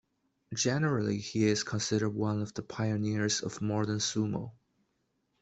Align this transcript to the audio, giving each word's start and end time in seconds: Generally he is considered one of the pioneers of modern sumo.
Generally 0.55 1.19
he 1.19 1.45
is 1.45 1.61
considered 1.63 2.09
one 2.09 2.41
of 2.41 2.55
the 2.55 2.63
pioneers 2.63 3.39
of 3.43 3.61
modern 3.61 3.99
sumo. 3.99 4.53